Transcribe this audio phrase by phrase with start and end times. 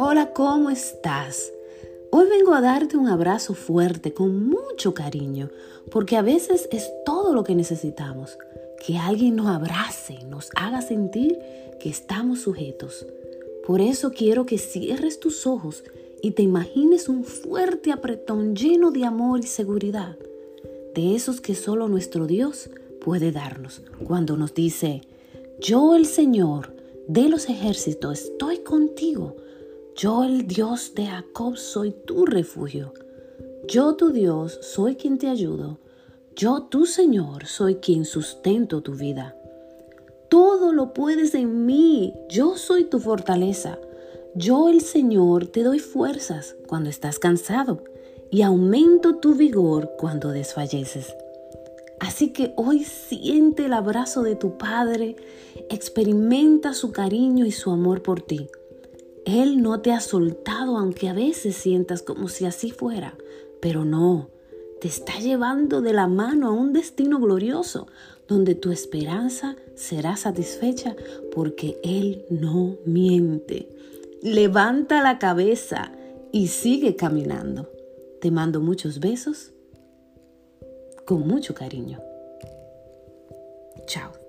[0.00, 1.52] Hola, ¿cómo estás?
[2.12, 5.50] Hoy vengo a darte un abrazo fuerte con mucho cariño,
[5.90, 8.38] porque a veces es todo lo que necesitamos,
[8.86, 11.36] que alguien nos abrace, nos haga sentir
[11.80, 13.08] que estamos sujetos.
[13.66, 15.82] Por eso quiero que cierres tus ojos
[16.22, 20.16] y te imagines un fuerte apretón lleno de amor y seguridad,
[20.94, 25.00] de esos que solo nuestro Dios puede darnos, cuando nos dice,
[25.58, 26.72] yo el Señor
[27.08, 29.34] de los ejércitos estoy contigo
[29.98, 32.94] yo el Dios de Jacob soy tu refugio.
[33.66, 35.80] Yo tu Dios soy quien te ayudo.
[36.36, 39.34] Yo tu Señor soy quien sustento tu vida.
[40.28, 42.14] Todo lo puedes en mí.
[42.28, 43.80] Yo soy tu fortaleza.
[44.36, 47.82] Yo el Señor te doy fuerzas cuando estás cansado
[48.30, 51.12] y aumento tu vigor cuando desfalleces.
[51.98, 55.16] Así que hoy siente el abrazo de tu Padre,
[55.70, 58.48] experimenta su cariño y su amor por ti.
[59.28, 63.14] Él no te ha soltado aunque a veces sientas como si así fuera,
[63.60, 64.30] pero no,
[64.80, 67.88] te está llevando de la mano a un destino glorioso
[68.26, 70.96] donde tu esperanza será satisfecha
[71.34, 73.68] porque Él no miente.
[74.22, 75.92] Levanta la cabeza
[76.32, 77.70] y sigue caminando.
[78.22, 79.52] Te mando muchos besos
[81.04, 82.00] con mucho cariño.
[83.86, 84.27] Chao.